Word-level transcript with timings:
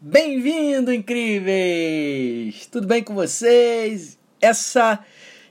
Bem-vindo, 0.00 0.92
incríveis! 0.92 2.66
Tudo 2.66 2.86
bem 2.86 3.02
com 3.02 3.16
vocês? 3.16 4.16
Essa 4.40 5.04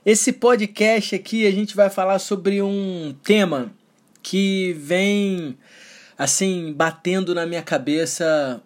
esse 0.06 0.32
podcast 0.32 1.14
aqui 1.14 1.46
a 1.46 1.50
gente 1.50 1.76
vai 1.76 1.90
falar 1.90 2.18
sobre 2.18 2.62
um 2.62 3.14
tema 3.22 3.70
que 4.22 4.72
vem 4.78 5.58
assim 6.16 6.72
batendo 6.72 7.34
na 7.34 7.44
minha 7.44 7.60
cabeça 7.60 8.62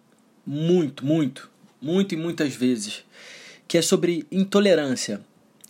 muito, 0.46 1.04
muito, 1.04 1.50
muito 1.80 2.14
e 2.14 2.16
muitas 2.16 2.54
vezes, 2.54 3.04
que 3.66 3.76
é 3.76 3.82
sobre 3.82 4.24
intolerância, 4.30 5.20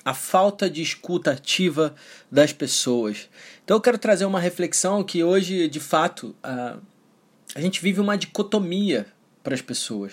a 0.04 0.12
falta 0.12 0.68
de 0.68 0.82
escuta 0.82 1.30
ativa 1.30 1.94
das 2.30 2.52
pessoas. 2.52 3.30
Então 3.64 3.78
eu 3.78 3.80
quero 3.80 3.96
trazer 3.96 4.26
uma 4.26 4.40
reflexão 4.40 5.02
que 5.02 5.24
hoje, 5.24 5.68
de 5.68 5.80
fato, 5.80 6.36
a, 6.42 6.76
a 7.54 7.60
gente 7.62 7.80
vive 7.80 7.98
uma 7.98 8.18
dicotomia 8.18 9.06
para 9.42 9.54
as 9.54 9.60
pessoas. 9.60 10.12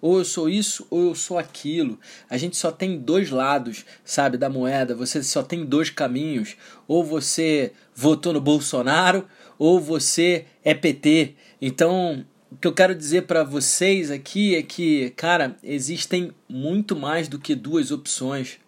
Ou 0.00 0.18
eu 0.18 0.24
sou 0.24 0.48
isso 0.48 0.86
ou 0.90 1.08
eu 1.08 1.14
sou 1.14 1.38
aquilo. 1.38 1.98
A 2.28 2.36
gente 2.36 2.56
só 2.56 2.70
tem 2.70 2.98
dois 2.98 3.30
lados, 3.30 3.84
sabe, 4.04 4.36
da 4.36 4.48
moeda. 4.48 4.94
Você 4.94 5.22
só 5.22 5.42
tem 5.42 5.64
dois 5.64 5.90
caminhos. 5.90 6.56
Ou 6.86 7.04
você 7.04 7.72
votou 7.94 8.32
no 8.32 8.40
Bolsonaro 8.40 9.26
ou 9.58 9.80
você 9.80 10.44
é 10.62 10.74
PT. 10.74 11.34
Então, 11.60 12.24
o 12.50 12.56
que 12.56 12.68
eu 12.68 12.72
quero 12.72 12.94
dizer 12.94 13.22
para 13.22 13.42
vocês 13.42 14.10
aqui 14.10 14.54
é 14.54 14.62
que, 14.62 15.10
cara, 15.10 15.56
existem 15.62 16.32
muito 16.48 16.94
mais 16.94 17.28
do 17.28 17.38
que 17.38 17.54
duas 17.54 17.90
opções. 17.90 18.58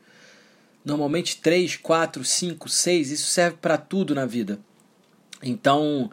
Normalmente 0.85 1.37
três, 1.37 1.77
quatro, 1.77 2.25
cinco, 2.25 2.69
seis. 2.69 3.11
Isso 3.11 3.27
serve 3.27 3.59
para 3.61 3.77
tudo 3.77 4.15
na 4.15 4.25
vida. 4.25 4.59
Então, 5.43 6.11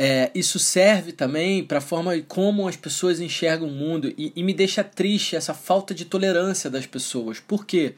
é, 0.00 0.30
isso 0.32 0.60
serve 0.60 1.10
também 1.10 1.64
para 1.64 1.78
a 1.78 1.80
forma 1.80 2.12
como 2.28 2.68
as 2.68 2.76
pessoas 2.76 3.18
enxergam 3.18 3.66
o 3.66 3.72
mundo 3.72 4.14
e, 4.16 4.32
e, 4.36 4.44
me 4.44 4.54
deixa 4.54 4.84
triste 4.84 5.34
essa 5.34 5.52
falta 5.52 5.92
de 5.92 6.04
tolerância 6.04 6.70
das 6.70 6.86
pessoas. 6.86 7.40
Por 7.40 7.66
quê? 7.66 7.96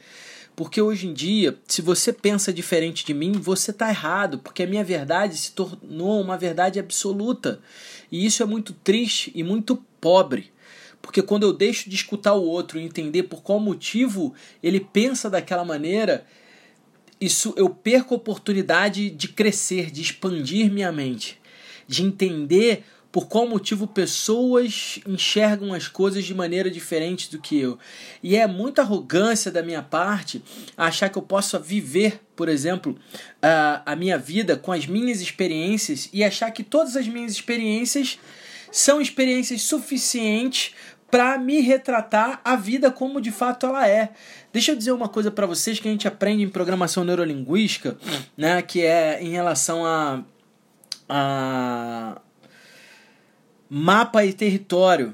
Porque 0.55 0.81
hoje 0.81 1.05
em 1.05 1.13
dia, 1.13 1.55
se 1.67 1.79
você 1.79 2.11
pensa 2.11 2.51
diferente 2.51 3.05
de 3.05 3.13
mim, 3.13 3.33
você 3.33 3.69
está 3.69 3.87
errado, 3.87 4.39
porque 4.39 4.63
a 4.63 4.67
minha 4.67 4.83
verdade 4.83 5.37
se 5.37 5.51
tornou 5.51 6.19
uma 6.19 6.39
verdade 6.39 6.79
absoluta. 6.79 7.59
E 8.11 8.25
isso 8.25 8.41
é 8.41 8.47
muito 8.47 8.73
triste 8.73 9.31
e 9.35 9.43
muito 9.43 9.75
pobre. 10.01 10.51
Porque 11.03 11.21
quando 11.21 11.43
eu 11.43 11.53
deixo 11.53 11.87
de 11.87 11.95
escutar 11.95 12.33
o 12.33 12.43
outro 12.43 12.79
e 12.79 12.83
entender 12.83 13.23
por 13.23 13.43
qual 13.43 13.59
motivo 13.59 14.33
ele 14.63 14.79
pensa 14.79 15.29
daquela 15.29 15.63
maneira, 15.63 16.25
isso 17.19 17.53
eu 17.55 17.69
perco 17.69 18.15
a 18.15 18.17
oportunidade 18.17 19.11
de 19.11 19.27
crescer, 19.27 19.91
de 19.91 20.01
expandir 20.01 20.71
minha 20.71 20.91
mente 20.91 21.39
de 21.91 22.03
entender 22.03 22.85
por 23.11 23.27
qual 23.27 23.45
motivo 23.45 23.85
pessoas 23.85 25.01
enxergam 25.05 25.73
as 25.73 25.89
coisas 25.89 26.23
de 26.23 26.33
maneira 26.33 26.71
diferente 26.71 27.29
do 27.29 27.39
que 27.39 27.59
eu. 27.59 27.77
E 28.23 28.37
é 28.37 28.47
muita 28.47 28.81
arrogância 28.81 29.51
da 29.51 29.61
minha 29.61 29.83
parte 29.83 30.41
achar 30.77 31.09
que 31.09 31.17
eu 31.17 31.21
possa 31.21 31.59
viver, 31.59 32.21
por 32.33 32.47
exemplo, 32.47 32.97
a, 33.41 33.81
a 33.85 33.95
minha 33.97 34.17
vida 34.17 34.55
com 34.55 34.71
as 34.71 34.87
minhas 34.87 35.19
experiências 35.19 36.09
e 36.13 36.23
achar 36.23 36.49
que 36.51 36.63
todas 36.63 36.95
as 36.95 37.05
minhas 37.05 37.33
experiências 37.33 38.17
são 38.71 39.01
experiências 39.01 39.63
suficientes 39.63 40.73
para 41.09 41.37
me 41.37 41.59
retratar 41.59 42.39
a 42.45 42.55
vida 42.55 42.89
como 42.89 43.19
de 43.19 43.31
fato 43.31 43.65
ela 43.65 43.85
é. 43.85 44.11
Deixa 44.53 44.71
eu 44.71 44.77
dizer 44.77 44.93
uma 44.93 45.09
coisa 45.09 45.29
para 45.29 45.45
vocês 45.45 45.77
que 45.77 45.89
a 45.89 45.91
gente 45.91 46.07
aprende 46.07 46.43
em 46.43 46.49
programação 46.49 47.03
neurolinguística, 47.03 47.97
né, 48.37 48.61
que 48.61 48.81
é 48.81 49.21
em 49.21 49.31
relação 49.31 49.85
a 49.85 50.23
a 51.13 52.21
mapa 53.69 54.23
e 54.23 54.31
território, 54.31 55.13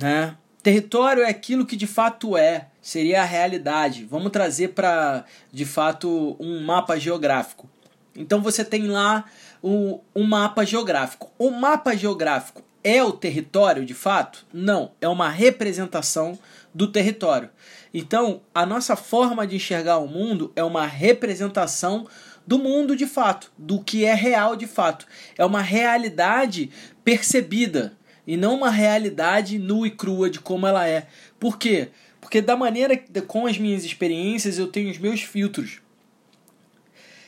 né? 0.00 0.34
Território 0.62 1.22
é 1.22 1.28
aquilo 1.28 1.66
que 1.66 1.76
de 1.76 1.86
fato 1.86 2.38
é, 2.38 2.68
seria 2.80 3.20
a 3.20 3.24
realidade. 3.24 4.06
Vamos 4.06 4.32
trazer 4.32 4.68
para 4.68 5.26
de 5.52 5.66
fato 5.66 6.36
um 6.40 6.64
mapa 6.64 6.98
geográfico. 6.98 7.68
Então 8.16 8.40
você 8.40 8.64
tem 8.64 8.86
lá 8.86 9.26
o, 9.62 10.00
um 10.16 10.24
mapa 10.24 10.64
geográfico. 10.64 11.30
O 11.38 11.50
mapa 11.50 11.94
geográfico 11.94 12.62
é 12.82 13.04
o 13.04 13.12
território 13.12 13.84
de 13.84 13.92
fato? 13.92 14.46
Não, 14.50 14.92
é 15.02 15.08
uma 15.08 15.28
representação 15.28 16.38
do 16.72 16.90
território. 16.90 17.50
Então, 17.92 18.40
a 18.54 18.66
nossa 18.66 18.96
forma 18.96 19.46
de 19.46 19.56
enxergar 19.56 19.98
o 19.98 20.08
mundo 20.08 20.50
é 20.56 20.64
uma 20.64 20.86
representação 20.86 22.06
do 22.46 22.58
mundo 22.58 22.94
de 22.96 23.06
fato, 23.06 23.52
do 23.56 23.82
que 23.82 24.04
é 24.04 24.14
real 24.14 24.56
de 24.56 24.66
fato. 24.66 25.06
É 25.36 25.44
uma 25.44 25.62
realidade 25.62 26.70
percebida 27.04 27.96
e 28.26 28.36
não 28.36 28.54
uma 28.54 28.70
realidade 28.70 29.58
nua 29.58 29.86
e 29.86 29.90
crua 29.90 30.30
de 30.30 30.40
como 30.40 30.66
ela 30.66 30.86
é. 30.86 31.06
Por 31.38 31.58
quê? 31.58 31.88
Porque 32.20 32.40
da 32.40 32.56
maneira 32.56 32.96
com 33.26 33.46
as 33.46 33.58
minhas 33.58 33.84
experiências 33.84 34.58
eu 34.58 34.66
tenho 34.66 34.90
os 34.90 34.98
meus 34.98 35.22
filtros. 35.22 35.80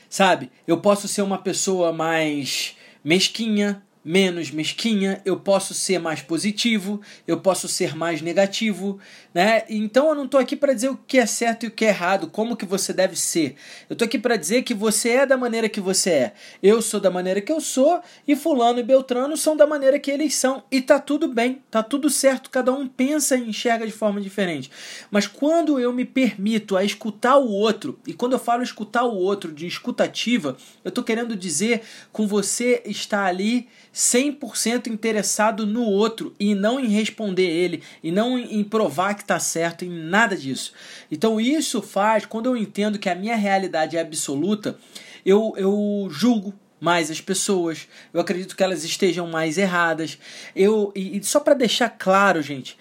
Sabe? 0.08 0.50
Eu 0.66 0.80
posso 0.80 1.06
ser 1.08 1.22
uma 1.22 1.38
pessoa 1.38 1.92
mais 1.92 2.76
mesquinha, 3.04 3.82
menos 4.06 4.52
mesquinha, 4.52 5.20
eu 5.24 5.36
posso 5.36 5.74
ser 5.74 5.98
mais 5.98 6.22
positivo, 6.22 7.00
eu 7.26 7.40
posso 7.40 7.66
ser 7.66 7.96
mais 7.96 8.22
negativo, 8.22 9.00
né? 9.34 9.64
Então 9.68 10.10
eu 10.10 10.14
não 10.14 10.26
estou 10.26 10.38
aqui 10.38 10.54
para 10.54 10.72
dizer 10.72 10.90
o 10.90 10.96
que 10.96 11.18
é 11.18 11.26
certo 11.26 11.64
e 11.64 11.66
o 11.66 11.72
que 11.72 11.84
é 11.84 11.88
errado, 11.88 12.28
como 12.28 12.56
que 12.56 12.64
você 12.64 12.92
deve 12.92 13.16
ser. 13.16 13.56
Eu 13.90 13.94
estou 13.94 14.06
aqui 14.06 14.16
para 14.16 14.36
dizer 14.36 14.62
que 14.62 14.72
você 14.72 15.10
é 15.10 15.26
da 15.26 15.36
maneira 15.36 15.68
que 15.68 15.80
você 15.80 16.10
é. 16.10 16.32
Eu 16.62 16.80
sou 16.80 17.00
da 17.00 17.10
maneira 17.10 17.40
que 17.40 17.50
eu 17.50 17.60
sou 17.60 18.00
e 18.28 18.36
fulano 18.36 18.78
e 18.78 18.84
Beltrano 18.84 19.36
são 19.36 19.56
da 19.56 19.66
maneira 19.66 19.98
que 19.98 20.12
eles 20.12 20.36
são 20.36 20.62
e 20.70 20.80
tá 20.80 21.00
tudo 21.00 21.26
bem, 21.26 21.60
tá 21.68 21.82
tudo 21.82 22.08
certo, 22.08 22.48
cada 22.48 22.72
um 22.72 22.86
pensa 22.86 23.36
e 23.36 23.48
enxerga 23.48 23.84
de 23.84 23.92
forma 23.92 24.20
diferente. 24.20 24.70
Mas 25.10 25.26
quando 25.26 25.80
eu 25.80 25.92
me 25.92 26.04
permito 26.04 26.76
a 26.76 26.84
escutar 26.84 27.38
o 27.38 27.50
outro, 27.50 27.98
e 28.06 28.12
quando 28.12 28.34
eu 28.34 28.38
falo 28.38 28.62
escutar 28.62 29.02
o 29.02 29.16
outro 29.16 29.52
de 29.52 29.66
escutativa, 29.66 30.56
eu 30.84 30.90
estou 30.90 31.02
querendo 31.02 31.34
dizer 31.34 31.82
com 32.12 32.28
você 32.28 32.82
estar 32.86 33.24
ali 33.24 33.66
100% 33.96 34.88
interessado 34.88 35.64
no 35.64 35.82
outro 35.82 36.36
e 36.38 36.54
não 36.54 36.78
em 36.78 36.86
responder 36.86 37.48
ele 37.48 37.82
e 38.02 38.12
não 38.12 38.38
em 38.38 38.62
provar 38.62 39.14
que 39.14 39.22
está 39.22 39.38
certo 39.38 39.86
em 39.86 39.88
nada 39.88 40.36
disso. 40.36 40.74
Então 41.10 41.40
isso 41.40 41.80
faz, 41.80 42.26
quando 42.26 42.44
eu 42.44 42.56
entendo 42.58 42.98
que 42.98 43.08
a 43.08 43.14
minha 43.14 43.34
realidade 43.34 43.96
é 43.96 44.00
absoluta, 44.02 44.78
eu, 45.24 45.54
eu 45.56 46.08
julgo 46.10 46.52
mais 46.78 47.10
as 47.10 47.22
pessoas, 47.22 47.88
eu 48.12 48.20
acredito 48.20 48.54
que 48.54 48.62
elas 48.62 48.84
estejam 48.84 49.26
mais 49.28 49.56
erradas. 49.56 50.18
Eu 50.54 50.92
e, 50.94 51.16
e 51.16 51.24
só 51.24 51.40
para 51.40 51.54
deixar 51.54 51.88
claro, 51.88 52.42
gente, 52.42 52.76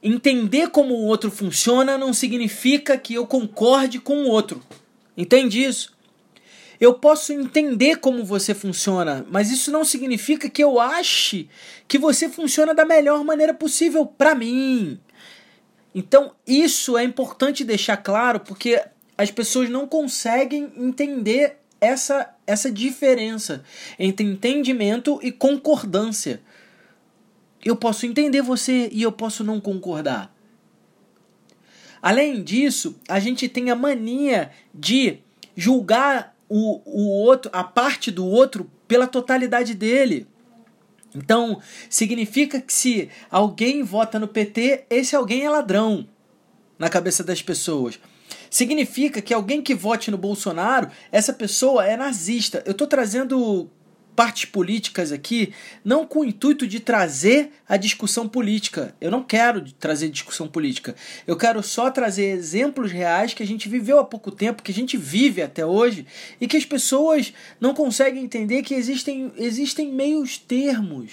entender 0.00 0.70
como 0.70 0.94
o 0.94 1.04
outro 1.04 1.32
funciona 1.32 1.98
não 1.98 2.14
significa 2.14 2.96
que 2.96 3.14
eu 3.14 3.26
concorde 3.26 3.98
com 3.98 4.22
o 4.22 4.28
outro. 4.28 4.62
Entende 5.16 5.64
isso? 5.64 5.92
Eu 6.82 6.94
posso 6.94 7.32
entender 7.32 7.98
como 7.98 8.24
você 8.24 8.52
funciona, 8.52 9.24
mas 9.30 9.52
isso 9.52 9.70
não 9.70 9.84
significa 9.84 10.50
que 10.50 10.64
eu 10.64 10.80
ache 10.80 11.48
que 11.86 11.96
você 11.96 12.28
funciona 12.28 12.74
da 12.74 12.84
melhor 12.84 13.22
maneira 13.22 13.54
possível 13.54 14.04
para 14.04 14.34
mim. 14.34 14.98
Então, 15.94 16.34
isso 16.44 16.98
é 16.98 17.04
importante 17.04 17.62
deixar 17.62 17.98
claro 17.98 18.40
porque 18.40 18.82
as 19.16 19.30
pessoas 19.30 19.70
não 19.70 19.86
conseguem 19.86 20.72
entender 20.76 21.60
essa, 21.80 22.34
essa 22.44 22.68
diferença 22.68 23.62
entre 23.96 24.26
entendimento 24.26 25.20
e 25.22 25.30
concordância. 25.30 26.42
Eu 27.64 27.76
posso 27.76 28.06
entender 28.06 28.42
você 28.42 28.88
e 28.90 29.02
eu 29.02 29.12
posso 29.12 29.44
não 29.44 29.60
concordar. 29.60 30.34
Além 32.02 32.42
disso, 32.42 32.98
a 33.08 33.20
gente 33.20 33.48
tem 33.48 33.70
a 33.70 33.76
mania 33.76 34.50
de 34.74 35.20
julgar 35.54 36.31
o, 36.54 36.82
o 36.84 37.08
outro, 37.08 37.50
a 37.54 37.64
parte 37.64 38.10
do 38.10 38.26
outro 38.26 38.70
pela 38.86 39.06
totalidade 39.06 39.72
dele. 39.72 40.26
Então, 41.14 41.62
significa 41.88 42.60
que 42.60 42.72
se 42.72 43.08
alguém 43.30 43.82
vota 43.82 44.18
no 44.18 44.28
PT, 44.28 44.84
esse 44.90 45.16
alguém 45.16 45.44
é 45.44 45.50
ladrão 45.50 46.06
na 46.78 46.90
cabeça 46.90 47.24
das 47.24 47.40
pessoas. 47.40 47.98
Significa 48.50 49.22
que 49.22 49.32
alguém 49.32 49.62
que 49.62 49.74
vote 49.74 50.10
no 50.10 50.18
Bolsonaro, 50.18 50.90
essa 51.10 51.32
pessoa 51.32 51.86
é 51.86 51.96
nazista. 51.96 52.62
Eu 52.66 52.72
estou 52.72 52.86
trazendo 52.86 53.70
partes 54.14 54.44
políticas 54.44 55.10
aqui, 55.10 55.52
não 55.84 56.06
com 56.06 56.20
o 56.20 56.24
intuito 56.24 56.66
de 56.66 56.80
trazer 56.80 57.52
a 57.68 57.76
discussão 57.76 58.28
política. 58.28 58.94
Eu 59.00 59.10
não 59.10 59.22
quero 59.22 59.62
trazer 59.72 60.08
discussão 60.08 60.46
política. 60.46 60.94
Eu 61.26 61.36
quero 61.36 61.62
só 61.62 61.90
trazer 61.90 62.26
exemplos 62.26 62.92
reais 62.92 63.34
que 63.34 63.42
a 63.42 63.46
gente 63.46 63.68
viveu 63.68 63.98
há 63.98 64.04
pouco 64.04 64.30
tempo, 64.30 64.62
que 64.62 64.72
a 64.72 64.74
gente 64.74 64.96
vive 64.96 65.42
até 65.42 65.64
hoje 65.64 66.06
e 66.40 66.46
que 66.46 66.56
as 66.56 66.64
pessoas 66.64 67.32
não 67.60 67.74
conseguem 67.74 68.22
entender 68.22 68.62
que 68.62 68.74
existem, 68.74 69.32
existem 69.36 69.92
meios 69.92 70.36
termos. 70.36 71.10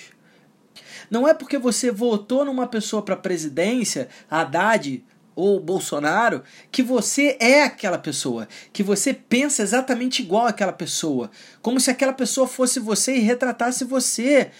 Não 1.09 1.27
é 1.27 1.33
porque 1.33 1.57
você 1.57 1.91
votou 1.91 2.45
numa 2.45 2.67
pessoa 2.67 3.01
para 3.01 3.15
presidência, 3.15 4.09
Haddad, 4.29 5.03
ou 5.39 5.59
Bolsonaro, 5.59 6.43
que 6.71 6.83
você 6.83 7.37
é 7.39 7.63
aquela 7.63 7.97
pessoa, 7.97 8.47
que 8.73 8.83
você 8.83 9.13
pensa 9.13 9.63
exatamente 9.63 10.21
igual 10.21 10.45
àquela 10.47 10.73
pessoa, 10.73 11.31
como 11.61 11.79
se 11.79 11.89
aquela 11.89 12.13
pessoa 12.13 12.47
fosse 12.47 12.79
você 12.79 13.15
e 13.15 13.19
retratasse 13.19 13.85
você. 13.85 14.51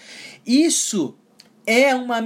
Isso 0.46 1.14
é 1.66 1.94
uma 1.94 2.20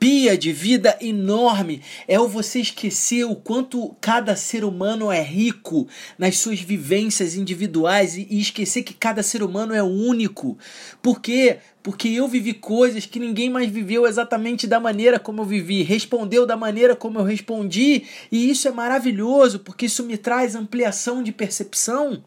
utopia 0.00 0.38
de 0.38 0.50
vida 0.50 0.96
enorme 0.98 1.82
é 2.08 2.18
o 2.18 2.26
você 2.26 2.58
esquecer 2.60 3.24
o 3.24 3.36
quanto 3.36 3.94
cada 4.00 4.34
ser 4.34 4.64
humano 4.64 5.12
é 5.12 5.20
rico 5.20 5.86
nas 6.18 6.38
suas 6.38 6.58
vivências 6.58 7.34
individuais 7.34 8.16
e 8.16 8.26
esquecer 8.40 8.82
que 8.82 8.94
cada 8.94 9.22
ser 9.22 9.42
humano 9.42 9.74
é 9.74 9.82
único. 9.82 10.56
Por 11.02 11.20
quê? 11.20 11.58
Porque 11.82 12.08
eu 12.08 12.26
vivi 12.26 12.54
coisas 12.54 13.04
que 13.04 13.20
ninguém 13.20 13.50
mais 13.50 13.68
viveu 13.70 14.06
exatamente 14.06 14.66
da 14.66 14.80
maneira 14.80 15.18
como 15.18 15.42
eu 15.42 15.44
vivi, 15.44 15.82
respondeu 15.82 16.46
da 16.46 16.56
maneira 16.56 16.96
como 16.96 17.18
eu 17.18 17.24
respondi, 17.24 18.04
e 18.32 18.50
isso 18.50 18.66
é 18.68 18.70
maravilhoso, 18.70 19.58
porque 19.58 19.84
isso 19.84 20.02
me 20.04 20.16
traz 20.16 20.54
ampliação 20.54 21.22
de 21.22 21.30
percepção. 21.30 22.24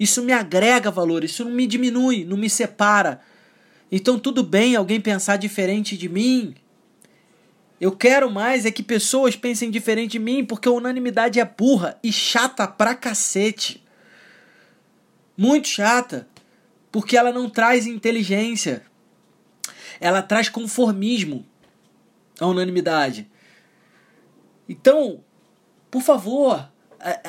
Isso 0.00 0.24
me 0.24 0.32
agrega 0.32 0.90
valor, 0.90 1.22
isso 1.22 1.44
não 1.44 1.52
me 1.52 1.68
diminui, 1.68 2.24
não 2.24 2.36
me 2.36 2.50
separa. 2.50 3.20
Então 3.92 4.18
tudo 4.18 4.42
bem 4.42 4.74
alguém 4.74 5.00
pensar 5.00 5.36
diferente 5.36 5.96
de 5.96 6.08
mim. 6.08 6.52
Eu 7.84 7.92
quero 7.92 8.30
mais 8.30 8.64
é 8.64 8.70
que 8.70 8.82
pessoas 8.82 9.36
pensem 9.36 9.70
diferente 9.70 10.12
de 10.12 10.18
mim, 10.18 10.42
porque 10.42 10.66
a 10.66 10.72
unanimidade 10.72 11.38
é 11.38 11.44
burra 11.44 11.98
e 12.02 12.10
chata 12.10 12.66
pra 12.66 12.94
cacete. 12.94 13.84
Muito 15.36 15.68
chata, 15.68 16.26
porque 16.90 17.14
ela 17.14 17.30
não 17.30 17.50
traz 17.50 17.86
inteligência. 17.86 18.86
Ela 20.00 20.22
traz 20.22 20.48
conformismo. 20.48 21.44
A 22.40 22.46
unanimidade. 22.46 23.30
Então, 24.66 25.22
por 25.90 26.00
favor, 26.00 26.66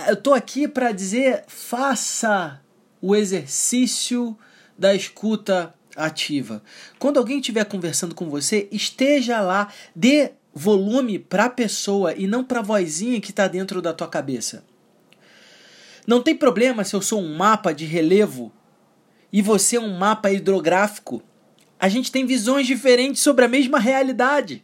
eu 0.08 0.16
tô 0.16 0.34
aqui 0.34 0.70
para 0.70 0.94
dizer, 0.94 1.44
faça 1.50 2.62
o 3.02 3.14
exercício 3.14 4.38
da 4.78 4.96
escuta 4.96 5.76
ativa. 5.98 6.64
Quando 6.98 7.18
alguém 7.18 7.40
estiver 7.40 7.66
conversando 7.66 8.16
com 8.16 8.30
você, 8.30 8.70
esteja 8.72 9.42
lá, 9.42 9.68
dê 9.94 10.32
volume 10.56 11.20
para 11.20 11.46
a 11.46 11.50
pessoa 11.50 12.16
e 12.16 12.26
não 12.26 12.44
para 12.44 12.62
a 12.62 12.64
vozinha 12.64 13.20
que 13.20 13.30
está 13.30 13.48
dentro 13.48 13.82
da 13.82 13.94
tua 13.94 14.08
cabeça. 14.08 14.66
Não 16.08 16.22
tem 16.24 16.36
problema 16.36 16.84
se 16.84 16.96
eu 16.96 17.02
sou 17.02 17.20
um 17.20 17.36
mapa 17.36 17.74
de 17.74 17.86
relevo 17.86 18.52
e 19.34 19.42
você 19.42 19.76
é 19.76 19.80
um 19.80 19.98
mapa 19.98 20.32
hidrográfico. 20.32 21.22
A 21.78 21.90
gente 21.90 22.12
tem 22.12 22.26
visões 22.26 22.66
diferentes 22.66 23.22
sobre 23.22 23.44
a 23.44 23.50
mesma 23.50 23.80
realidade. 23.80 24.64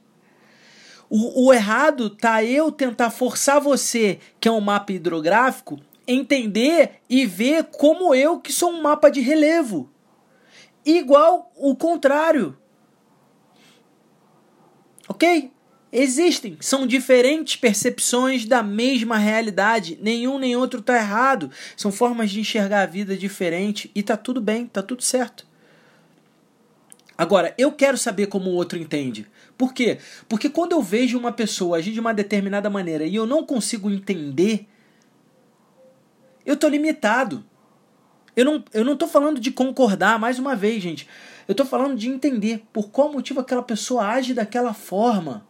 O, 1.10 1.48
o 1.48 1.54
errado 1.54 2.10
tá 2.10 2.42
eu 2.42 2.72
tentar 2.72 3.10
forçar 3.10 3.60
você, 3.60 4.18
que 4.40 4.48
é 4.48 4.52
um 4.52 4.62
mapa 4.62 4.94
hidrográfico, 4.94 5.78
entender 6.08 7.02
e 7.10 7.26
ver 7.26 7.66
como 7.66 8.16
eu, 8.16 8.40
que 8.40 8.54
sou 8.54 8.72
um 8.72 8.82
mapa 8.82 9.12
de 9.12 9.20
relevo 9.20 9.92
igual 10.86 11.52
o 11.56 11.76
contrário. 11.76 12.58
Ok? 15.08 15.52
Existem, 15.94 16.58
são 16.62 16.88
diferentes 16.88 17.58
percepções 17.58 18.46
da 18.46 18.64
mesma 18.64 19.18
realidade. 19.18 20.00
Nenhum 20.02 20.40
nem 20.40 20.56
outro 20.56 20.80
está 20.80 20.96
errado. 20.96 21.52
São 21.76 21.92
formas 21.92 22.32
de 22.32 22.40
enxergar 22.40 22.84
a 22.84 22.86
vida 22.86 23.18
diferente 23.18 23.92
e 23.94 24.02
tá 24.02 24.16
tudo 24.16 24.40
bem, 24.40 24.68
tá 24.68 24.82
tudo 24.82 25.04
certo. 25.04 25.46
Agora, 27.18 27.54
eu 27.58 27.74
quero 27.74 27.98
saber 27.98 28.28
como 28.28 28.50
o 28.50 28.54
outro 28.54 28.80
entende. 28.80 29.28
Por 29.58 29.74
quê? 29.74 30.00
Porque 30.30 30.50
quando 30.50 30.72
eu 30.72 30.82
vejo 30.82 31.20
uma 31.20 31.32
pessoa 31.32 31.78
agir 31.78 31.92
de 31.92 32.00
uma 32.00 32.14
determinada 32.14 32.70
maneira 32.70 33.04
e 33.04 33.14
eu 33.14 33.28
não 33.28 33.46
consigo 33.46 33.92
entender, 33.92 34.68
eu 36.46 36.56
tô 36.56 36.70
limitado. 36.70 37.44
Eu 38.34 38.46
não, 38.46 38.64
eu 38.74 38.86
não 38.86 38.96
tô 38.96 39.08
falando 39.08 39.42
de 39.42 39.52
concordar, 39.52 40.18
mais 40.18 40.40
uma 40.40 40.56
vez, 40.56 40.82
gente. 40.82 41.08
Eu 41.48 41.54
tô 41.54 41.66
falando 41.66 41.98
de 41.98 42.08
entender 42.08 42.64
por 42.72 42.90
qual 42.90 43.12
motivo 43.12 43.42
aquela 43.42 43.62
pessoa 43.62 44.08
age 44.08 44.34
daquela 44.34 44.74
forma. 44.74 45.46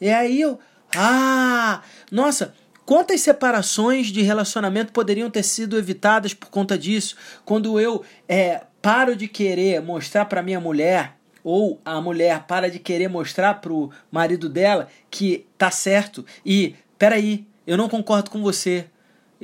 E 0.00 0.10
aí 0.10 0.40
eu. 0.40 0.58
Ah! 0.94 1.82
Nossa! 2.10 2.54
Quantas 2.86 3.22
separações 3.22 4.08
de 4.08 4.20
relacionamento 4.20 4.92
poderiam 4.92 5.30
ter 5.30 5.42
sido 5.42 5.78
evitadas 5.78 6.34
por 6.34 6.50
conta 6.50 6.76
disso? 6.76 7.16
Quando 7.42 7.80
eu 7.80 8.04
é, 8.28 8.60
paro 8.82 9.16
de 9.16 9.26
querer 9.26 9.80
mostrar 9.80 10.26
para 10.26 10.42
minha 10.42 10.60
mulher, 10.60 11.16
ou 11.42 11.80
a 11.84 12.00
mulher 12.00 12.44
para 12.46 12.70
de 12.70 12.78
querer 12.78 13.08
mostrar 13.08 13.60
pro 13.60 13.90
marido 14.10 14.48
dela 14.48 14.88
que 15.10 15.46
tá 15.58 15.70
certo 15.70 16.24
e, 16.44 16.74
peraí, 16.98 17.46
eu 17.66 17.76
não 17.76 17.88
concordo 17.88 18.30
com 18.30 18.42
você, 18.42 18.86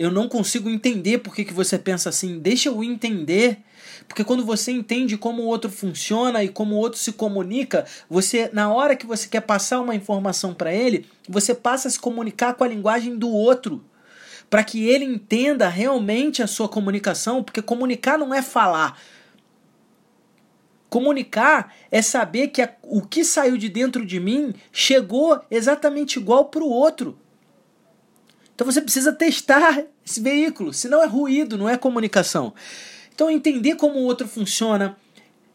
eu 0.00 0.10
não 0.10 0.30
consigo 0.30 0.70
entender 0.70 1.18
por 1.18 1.34
que, 1.34 1.44
que 1.44 1.52
você 1.52 1.78
pensa 1.78 2.08
assim. 2.08 2.38
Deixa 2.38 2.70
eu 2.70 2.82
entender. 2.82 3.58
Porque 4.08 4.24
quando 4.24 4.42
você 4.46 4.72
entende 4.72 5.18
como 5.18 5.42
o 5.42 5.46
outro 5.46 5.70
funciona 5.70 6.42
e 6.42 6.48
como 6.48 6.74
o 6.74 6.78
outro 6.78 6.98
se 6.98 7.12
comunica, 7.12 7.84
você, 8.08 8.48
na 8.50 8.72
hora 8.72 8.96
que 8.96 9.04
você 9.04 9.28
quer 9.28 9.42
passar 9.42 9.78
uma 9.78 9.94
informação 9.94 10.54
para 10.54 10.72
ele, 10.72 11.04
você 11.28 11.54
passa 11.54 11.86
a 11.86 11.90
se 11.90 12.00
comunicar 12.00 12.54
com 12.54 12.64
a 12.64 12.68
linguagem 12.68 13.14
do 13.14 13.28
outro. 13.28 13.84
Para 14.48 14.64
que 14.64 14.88
ele 14.88 15.04
entenda 15.04 15.68
realmente 15.68 16.42
a 16.42 16.46
sua 16.46 16.66
comunicação, 16.66 17.44
porque 17.44 17.60
comunicar 17.60 18.16
não 18.16 18.32
é 18.32 18.40
falar. 18.40 18.98
Comunicar 20.88 21.74
é 21.90 22.00
saber 22.00 22.48
que 22.48 22.62
a, 22.62 22.74
o 22.84 23.02
que 23.02 23.22
saiu 23.22 23.58
de 23.58 23.68
dentro 23.68 24.06
de 24.06 24.18
mim 24.18 24.54
chegou 24.72 25.42
exatamente 25.50 26.18
igual 26.18 26.46
para 26.46 26.64
o 26.64 26.70
outro. 26.70 27.18
Então 28.60 28.70
você 28.70 28.82
precisa 28.82 29.10
testar 29.10 29.84
esse 30.04 30.20
veículo, 30.20 30.70
senão 30.74 31.02
é 31.02 31.06
ruído, 31.06 31.56
não 31.56 31.66
é 31.66 31.78
comunicação. 31.78 32.52
Então 33.10 33.30
entender 33.30 33.76
como 33.76 33.98
o 33.98 34.02
outro 34.02 34.28
funciona 34.28 34.98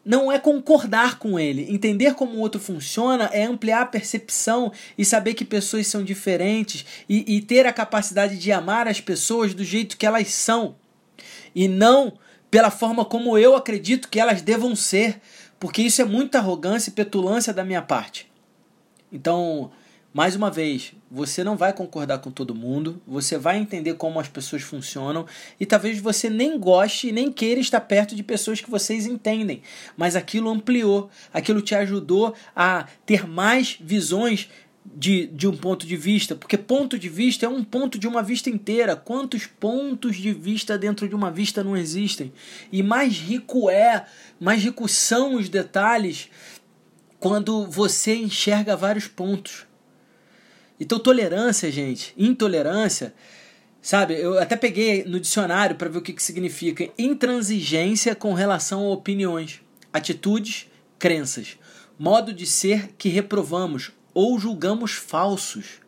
não 0.04 0.32
é 0.32 0.40
concordar 0.40 1.16
com 1.16 1.38
ele. 1.38 1.72
Entender 1.72 2.14
como 2.14 2.32
o 2.32 2.40
outro 2.40 2.60
funciona 2.60 3.30
é 3.32 3.44
ampliar 3.44 3.82
a 3.82 3.86
percepção 3.86 4.72
e 4.98 5.04
saber 5.04 5.34
que 5.34 5.44
pessoas 5.44 5.86
são 5.86 6.02
diferentes 6.02 6.84
e, 7.08 7.36
e 7.36 7.40
ter 7.40 7.64
a 7.64 7.72
capacidade 7.72 8.36
de 8.38 8.50
amar 8.50 8.88
as 8.88 9.00
pessoas 9.00 9.54
do 9.54 9.62
jeito 9.62 9.96
que 9.96 10.04
elas 10.04 10.26
são 10.34 10.74
e 11.54 11.68
não 11.68 12.14
pela 12.50 12.72
forma 12.72 13.04
como 13.04 13.38
eu 13.38 13.54
acredito 13.54 14.08
que 14.08 14.18
elas 14.18 14.42
devam 14.42 14.74
ser, 14.74 15.20
porque 15.60 15.80
isso 15.80 16.02
é 16.02 16.04
muita 16.04 16.38
arrogância 16.38 16.90
e 16.90 16.92
petulância 16.92 17.52
da 17.52 17.62
minha 17.62 17.82
parte. 17.82 18.28
Então, 19.12 19.70
mais 20.16 20.34
uma 20.34 20.50
vez, 20.50 20.94
você 21.10 21.44
não 21.44 21.58
vai 21.58 21.74
concordar 21.74 22.20
com 22.20 22.30
todo 22.30 22.54
mundo, 22.54 23.02
você 23.06 23.36
vai 23.36 23.58
entender 23.58 23.92
como 23.96 24.18
as 24.18 24.26
pessoas 24.26 24.62
funcionam 24.62 25.26
e 25.60 25.66
talvez 25.66 26.00
você 26.00 26.30
nem 26.30 26.58
goste 26.58 27.08
e 27.08 27.12
nem 27.12 27.30
queira 27.30 27.60
estar 27.60 27.82
perto 27.82 28.16
de 28.16 28.22
pessoas 28.22 28.58
que 28.58 28.70
vocês 28.70 29.04
entendem, 29.04 29.60
mas 29.94 30.16
aquilo 30.16 30.48
ampliou, 30.48 31.10
aquilo 31.34 31.60
te 31.60 31.74
ajudou 31.74 32.32
a 32.56 32.86
ter 33.04 33.28
mais 33.28 33.76
visões 33.78 34.48
de, 34.86 35.26
de 35.26 35.46
um 35.46 35.54
ponto 35.54 35.86
de 35.86 35.98
vista, 35.98 36.34
porque 36.34 36.56
ponto 36.56 36.98
de 36.98 37.10
vista 37.10 37.44
é 37.44 37.48
um 37.50 37.62
ponto 37.62 37.98
de 37.98 38.08
uma 38.08 38.22
vista 38.22 38.48
inteira. 38.48 38.96
Quantos 38.96 39.44
pontos 39.44 40.16
de 40.16 40.32
vista 40.32 40.78
dentro 40.78 41.06
de 41.06 41.14
uma 41.14 41.30
vista 41.30 41.62
não 41.62 41.76
existem? 41.76 42.32
E 42.72 42.82
mais 42.82 43.18
rico 43.18 43.68
é, 43.68 44.06
mais 44.40 44.62
ricos 44.62 44.92
são 44.92 45.34
os 45.34 45.50
detalhes 45.50 46.30
quando 47.20 47.66
você 47.66 48.14
enxerga 48.14 48.74
vários 48.74 49.06
pontos. 49.06 49.66
Então, 50.78 50.98
tolerância, 50.98 51.70
gente, 51.70 52.12
intolerância, 52.16 53.14
sabe? 53.80 54.14
Eu 54.14 54.38
até 54.38 54.56
peguei 54.56 55.04
no 55.04 55.18
dicionário 55.18 55.76
para 55.76 55.88
ver 55.88 55.98
o 55.98 56.02
que, 56.02 56.12
que 56.12 56.22
significa 56.22 56.90
intransigência 56.98 58.14
com 58.14 58.34
relação 58.34 58.86
a 58.86 58.90
opiniões, 58.90 59.62
atitudes, 59.92 60.66
crenças, 60.98 61.58
modo 61.98 62.32
de 62.32 62.46
ser 62.46 62.94
que 62.98 63.08
reprovamos 63.08 63.92
ou 64.12 64.38
julgamos 64.38 64.92
falsos, 64.92 65.80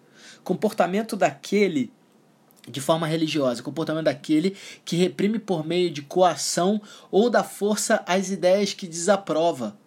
comportamento 0.43 1.17
daquele 1.17 1.93
de 2.71 2.81
forma 2.81 3.07
religiosa, 3.07 3.63
comportamento 3.63 4.05
daquele 4.05 4.55
que 4.85 4.97
reprime 4.97 5.39
por 5.39 5.67
meio 5.67 5.91
de 5.91 6.03
coação 6.03 6.81
ou 7.11 7.31
da 7.31 7.43
força 7.43 8.03
as 8.07 8.31
ideias 8.31 8.75
que 8.75 8.87
desaprova 8.87 9.79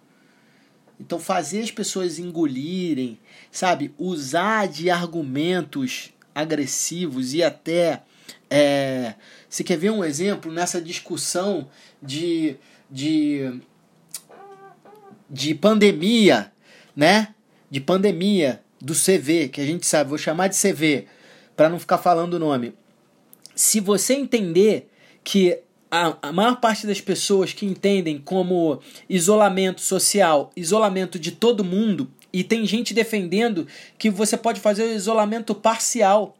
então, 1.01 1.20
fazer 1.20 1.62
as 1.62 1.72
pessoas 1.72 2.20
engolirem, 2.20 3.17
sabe? 3.51 3.91
Usar 3.98 4.67
de 4.67 4.91
argumentos 4.91 6.13
agressivos 6.34 7.34
e 7.34 7.41
até. 7.41 8.03
É, 8.48 9.15
você 9.50 9.63
quer 9.63 9.77
ver 9.77 9.89
um 9.89 10.03
exemplo 10.03 10.51
nessa 10.51 10.79
discussão 10.79 11.67
de, 12.00 12.55
de, 12.89 13.62
de 15.27 15.55
pandemia, 15.55 16.51
né? 16.96 17.34
De 17.67 17.81
pandemia 17.81 18.62
do 18.79 18.93
CV, 18.93 19.50
que 19.50 19.60
a 19.60 19.65
gente 19.65 19.88
sabe, 19.88 20.10
vou 20.10 20.20
chamar 20.20 20.50
de 20.50 20.55
CV, 20.55 21.08
para 21.55 21.67
não 21.67 21.79
ficar 21.79 21.98
falando 21.98 22.36
o 22.36 22.39
nome. 22.39 22.75
Se 23.55 23.79
você 23.79 24.13
entender 24.13 24.88
que 25.24 25.62
a, 25.92 26.18
a 26.22 26.32
maior 26.32 26.62
parte 26.62 26.88
das 26.88 27.02
pessoas 27.02 27.52
que 27.52 27.66
entendem 27.66 28.18
como 28.18 28.80
isolamento 29.10 29.82
social, 29.82 30.50
isolamento 30.56 31.20
de 31.20 31.32
todo 31.32 31.66
mundo, 31.66 32.10
e 32.32 32.46
tem 32.46 32.66
gente 32.66 32.94
defendendo 32.94 33.68
que 33.98 34.10
você 34.10 34.38
pode 34.38 34.62
fazer 34.62 34.84
o 34.84 34.96
isolamento 34.96 35.54
parcial. 35.54 36.38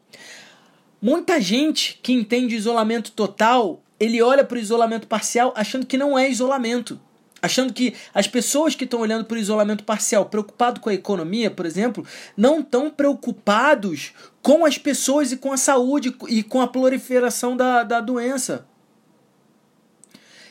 Muita 1.02 1.38
gente 1.38 2.00
que 2.02 2.12
entende 2.12 2.56
isolamento 2.56 3.12
total, 3.12 3.82
ele 4.00 4.22
olha 4.22 4.42
para 4.42 4.56
o 4.56 4.60
isolamento 4.60 5.06
parcial 5.06 5.52
achando 5.54 5.84
que 5.84 5.98
não 5.98 6.18
é 6.18 6.30
isolamento. 6.30 6.98
achando 7.42 7.72
que 7.72 7.92
as 8.14 8.28
pessoas 8.28 8.76
que 8.76 8.84
estão 8.84 9.00
olhando 9.00 9.24
para 9.24 9.34
o 9.34 9.40
isolamento 9.40 9.82
parcial, 9.82 10.26
preocupado 10.26 10.80
com 10.80 10.88
a 10.88 10.94
economia, 10.94 11.50
por 11.50 11.66
exemplo, 11.66 12.06
não 12.36 12.60
estão 12.60 12.88
preocupados 12.88 14.12
com 14.40 14.64
as 14.64 14.78
pessoas 14.78 15.32
e 15.32 15.36
com 15.36 15.52
a 15.52 15.56
saúde 15.56 16.16
e 16.28 16.42
com 16.44 16.60
a 16.60 16.68
proliferação 16.68 17.56
da, 17.56 17.82
da 17.82 18.00
doença. 18.00 18.64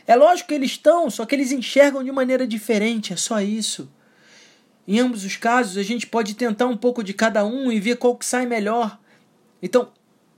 É 0.05 0.15
lógico 0.15 0.49
que 0.49 0.55
eles 0.55 0.71
estão, 0.71 1.09
só 1.09 1.25
que 1.25 1.35
eles 1.35 1.51
enxergam 1.51 2.03
de 2.03 2.11
maneira 2.11 2.47
diferente, 2.47 3.13
é 3.13 3.15
só 3.15 3.39
isso. 3.39 3.89
Em 4.87 4.99
ambos 4.99 5.23
os 5.23 5.37
casos, 5.37 5.77
a 5.77 5.83
gente 5.83 6.07
pode 6.07 6.33
tentar 6.33 6.65
um 6.65 6.77
pouco 6.77 7.03
de 7.03 7.13
cada 7.13 7.45
um 7.45 7.71
e 7.71 7.79
ver 7.79 7.97
qual 7.97 8.15
que 8.15 8.25
sai 8.25 8.45
melhor. 8.45 8.99
Então, 9.61 9.91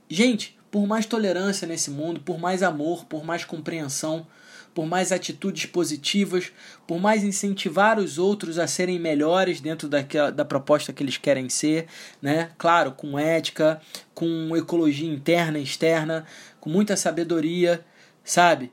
gente, 0.08 0.58
por 0.70 0.86
mais 0.86 1.06
tolerância 1.06 1.66
nesse 1.66 1.90
mundo, 1.90 2.20
por 2.20 2.38
mais 2.38 2.62
amor, 2.62 3.04
por 3.06 3.24
mais 3.24 3.44
compreensão, 3.44 4.26
por 4.74 4.86
mais 4.86 5.12
atitudes 5.12 5.66
positivas, 5.66 6.52
por 6.86 7.00
mais 7.00 7.22
incentivar 7.22 7.98
os 7.98 8.18
outros 8.18 8.58
a 8.58 8.66
serem 8.66 8.98
melhores 8.98 9.60
dentro 9.60 9.88
daquela, 9.88 10.32
da 10.32 10.44
proposta 10.44 10.92
que 10.92 11.02
eles 11.02 11.16
querem 11.16 11.48
ser, 11.48 11.86
né? 12.20 12.50
Claro, 12.58 12.92
com 12.92 13.18
ética, 13.18 13.80
com 14.12 14.54
ecologia 14.56 15.08
interna 15.08 15.58
e 15.58 15.62
externa, 15.62 16.26
com 16.60 16.68
muita 16.68 16.96
sabedoria, 16.96 17.84
sabe? 18.24 18.72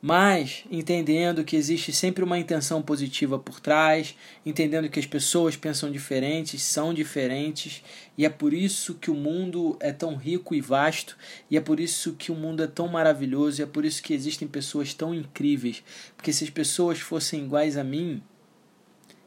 Mas 0.00 0.64
entendendo 0.70 1.44
que 1.44 1.56
existe 1.56 1.92
sempre 1.92 2.22
uma 2.22 2.38
intenção 2.38 2.80
positiva 2.80 3.38
por 3.38 3.60
trás, 3.60 4.14
entendendo 4.46 4.88
que 4.88 5.00
as 5.00 5.06
pessoas 5.06 5.56
pensam 5.56 5.90
diferentes, 5.90 6.62
são 6.62 6.94
diferentes, 6.94 7.82
e 8.16 8.24
é 8.24 8.28
por 8.28 8.54
isso 8.54 8.94
que 8.94 9.10
o 9.10 9.14
mundo 9.14 9.76
é 9.80 9.92
tão 9.92 10.14
rico 10.14 10.54
e 10.54 10.60
vasto, 10.60 11.16
e 11.50 11.56
é 11.56 11.60
por 11.60 11.80
isso 11.80 12.14
que 12.14 12.30
o 12.30 12.34
mundo 12.34 12.62
é 12.62 12.66
tão 12.66 12.86
maravilhoso, 12.86 13.60
e 13.60 13.64
é 13.64 13.66
por 13.66 13.84
isso 13.84 14.02
que 14.02 14.14
existem 14.14 14.46
pessoas 14.46 14.94
tão 14.94 15.14
incríveis, 15.14 15.82
porque 16.16 16.32
se 16.32 16.44
as 16.44 16.50
pessoas 16.50 17.00
fossem 17.00 17.44
iguais 17.44 17.76
a 17.76 17.82
mim, 17.82 18.22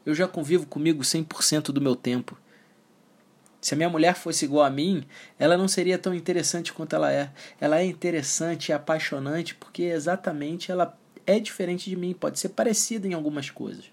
eu 0.04 0.14
já 0.14 0.26
convivo 0.26 0.66
comigo 0.66 1.02
100% 1.02 1.66
do 1.66 1.80
meu 1.80 1.94
tempo. 1.94 2.41
Se 3.62 3.72
a 3.72 3.76
minha 3.76 3.88
mulher 3.88 4.14
fosse 4.16 4.44
igual 4.44 4.66
a 4.66 4.70
mim, 4.70 5.04
ela 5.38 5.56
não 5.56 5.68
seria 5.68 5.96
tão 5.96 6.12
interessante 6.12 6.72
quanto 6.72 6.96
ela 6.96 7.12
é. 7.12 7.30
Ela 7.60 7.78
é 7.78 7.84
interessante 7.84 8.68
e 8.68 8.72
apaixonante 8.72 9.54
porque 9.54 9.84
exatamente 9.84 10.72
ela 10.72 10.98
é 11.24 11.38
diferente 11.38 11.88
de 11.88 11.94
mim, 11.94 12.12
pode 12.12 12.40
ser 12.40 12.48
parecida 12.48 13.06
em 13.06 13.14
algumas 13.14 13.48
coisas 13.48 13.91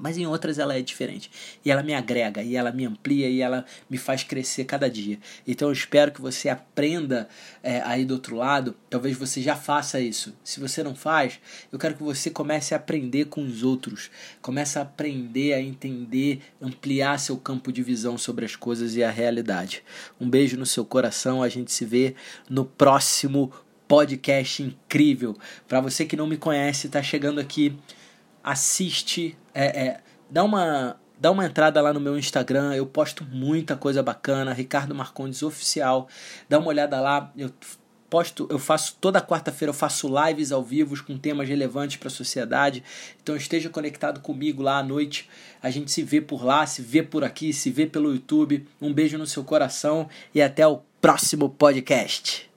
mas 0.00 0.16
em 0.16 0.26
outras 0.26 0.58
ela 0.58 0.76
é 0.76 0.82
diferente. 0.82 1.30
E 1.64 1.70
ela 1.70 1.82
me 1.82 1.94
agrega, 1.94 2.42
e 2.42 2.56
ela 2.56 2.72
me 2.72 2.84
amplia, 2.84 3.28
e 3.28 3.40
ela 3.40 3.64
me 3.88 3.98
faz 3.98 4.22
crescer 4.22 4.64
cada 4.64 4.88
dia. 4.88 5.18
Então 5.46 5.68
eu 5.68 5.72
espero 5.72 6.12
que 6.12 6.20
você 6.20 6.48
aprenda 6.48 7.28
é, 7.62 7.80
aí 7.82 8.04
do 8.04 8.14
outro 8.14 8.36
lado. 8.36 8.74
Talvez 8.88 9.16
você 9.16 9.40
já 9.42 9.56
faça 9.56 10.00
isso. 10.00 10.34
Se 10.42 10.60
você 10.60 10.82
não 10.82 10.94
faz, 10.94 11.40
eu 11.72 11.78
quero 11.78 11.94
que 11.94 12.02
você 12.02 12.30
comece 12.30 12.74
a 12.74 12.76
aprender 12.76 13.26
com 13.26 13.44
os 13.44 13.62
outros. 13.62 14.10
Comece 14.40 14.78
a 14.78 14.82
aprender 14.82 15.54
a 15.54 15.60
entender, 15.60 16.40
ampliar 16.60 17.18
seu 17.18 17.36
campo 17.36 17.72
de 17.72 17.82
visão 17.82 18.16
sobre 18.16 18.44
as 18.44 18.56
coisas 18.56 18.96
e 18.96 19.02
a 19.02 19.10
realidade. 19.10 19.82
Um 20.20 20.28
beijo 20.28 20.56
no 20.56 20.66
seu 20.66 20.84
coração. 20.84 21.42
A 21.42 21.48
gente 21.48 21.72
se 21.72 21.84
vê 21.84 22.14
no 22.48 22.64
próximo 22.64 23.52
podcast 23.86 24.62
incrível. 24.62 25.36
Para 25.66 25.80
você 25.80 26.04
que 26.04 26.16
não 26.16 26.26
me 26.26 26.36
conhece, 26.36 26.86
está 26.86 27.02
chegando 27.02 27.40
aqui 27.40 27.74
assiste, 28.48 29.36
é, 29.64 29.86
é, 29.86 30.00
dá 30.30 30.44
uma 30.44 30.96
dá 31.20 31.32
uma 31.32 31.44
entrada 31.44 31.80
lá 31.80 31.92
no 31.92 31.98
meu 31.98 32.16
Instagram, 32.16 32.74
eu 32.74 32.86
posto 32.86 33.24
muita 33.24 33.74
coisa 33.76 34.00
bacana, 34.04 34.52
Ricardo 34.52 34.94
Marcondes 34.94 35.42
oficial. 35.42 36.06
Dá 36.48 36.60
uma 36.60 36.68
olhada 36.68 37.00
lá, 37.00 37.32
eu 37.36 37.50
posto, 38.08 38.46
eu 38.50 38.58
faço 38.58 38.96
toda 39.00 39.20
quarta-feira 39.20 39.70
eu 39.70 39.74
faço 39.74 40.08
lives 40.08 40.52
ao 40.52 40.62
vivo 40.62 41.02
com 41.04 41.18
temas 41.18 41.48
relevantes 41.48 41.96
para 41.96 42.06
a 42.06 42.10
sociedade. 42.10 42.84
Então 43.20 43.36
esteja 43.36 43.68
conectado 43.68 44.20
comigo 44.20 44.62
lá 44.62 44.78
à 44.78 44.82
noite. 44.82 45.28
A 45.60 45.70
gente 45.70 45.90
se 45.90 46.04
vê 46.04 46.20
por 46.20 46.44
lá, 46.44 46.64
se 46.64 46.80
vê 46.80 47.02
por 47.02 47.24
aqui, 47.24 47.52
se 47.52 47.68
vê 47.68 47.84
pelo 47.84 48.12
YouTube. 48.12 48.66
Um 48.80 48.92
beijo 48.92 49.18
no 49.18 49.26
seu 49.26 49.42
coração 49.42 50.08
e 50.32 50.40
até 50.40 50.66
o 50.66 50.80
próximo 51.00 51.50
podcast. 51.50 52.47